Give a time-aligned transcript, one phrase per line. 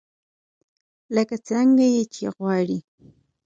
[1.15, 2.79] لکه څرنګه يې چې غواړئ.